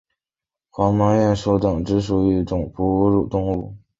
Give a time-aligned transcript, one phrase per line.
[0.71, 3.77] 黄毛鼹属等之数种哺乳动物。